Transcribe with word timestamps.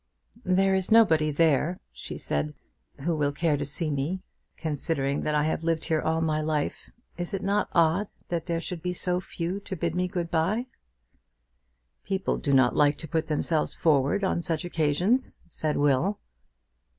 "There 0.43 0.73
is 0.73 0.91
nobody 0.91 1.29
there," 1.29 1.79
she 1.91 2.17
said, 2.17 2.55
"who 3.01 3.15
will 3.15 3.31
care 3.31 3.55
to 3.55 3.63
see 3.63 3.91
me. 3.91 4.23
Considering 4.57 5.21
that 5.21 5.35
I 5.35 5.43
have 5.43 5.63
lived 5.63 5.85
here 5.85 6.01
all 6.01 6.21
my 6.21 6.41
life, 6.41 6.89
is 7.17 7.35
it 7.35 7.43
not 7.43 7.69
odd 7.71 8.07
that 8.29 8.47
there 8.47 8.59
should 8.59 8.81
be 8.81 8.93
so 8.93 9.21
few 9.21 9.59
to 9.59 9.75
bid 9.75 9.93
me 9.93 10.07
good 10.07 10.31
bye?" 10.31 10.65
"People 12.03 12.39
do 12.39 12.51
not 12.51 12.75
like 12.75 12.97
to 12.97 13.07
put 13.07 13.27
themselves 13.27 13.75
forward 13.75 14.23
on 14.23 14.41
such 14.41 14.65
occasions," 14.65 15.37
said 15.45 15.77
Will. 15.77 16.19